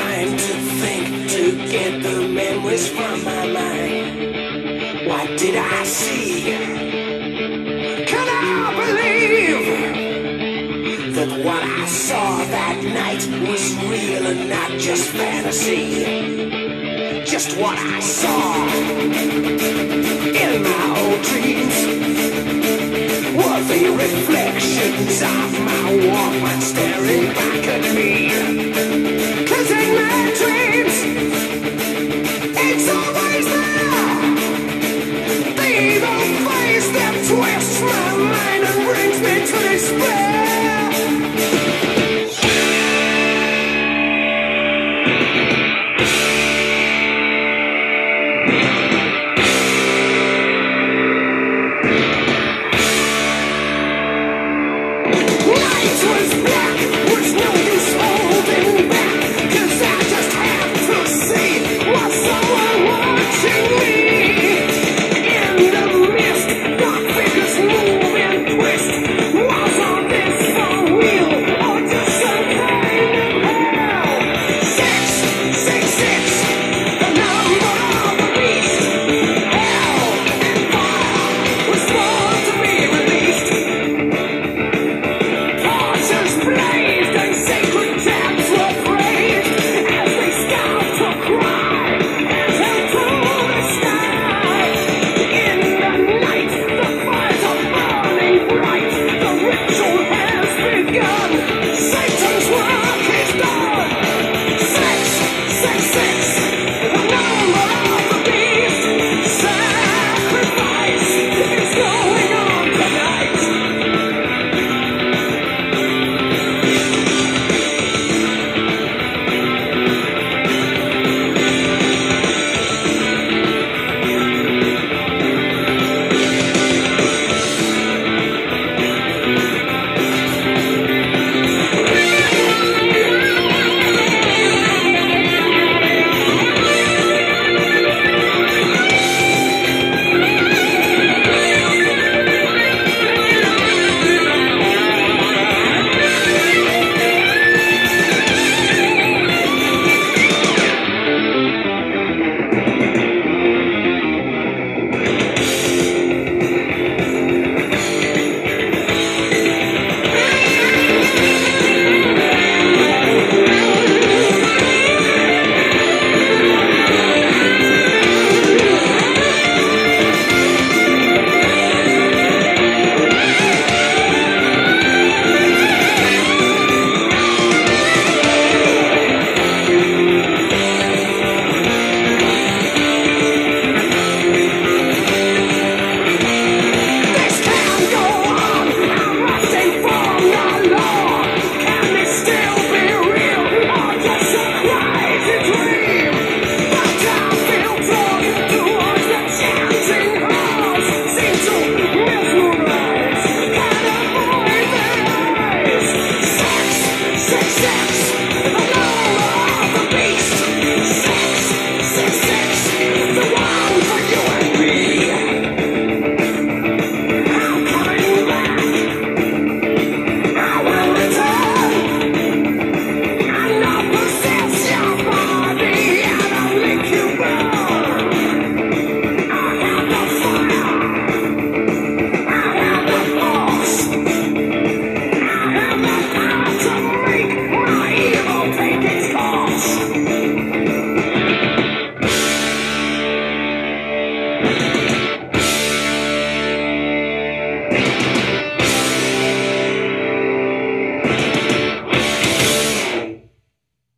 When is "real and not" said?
13.89-14.71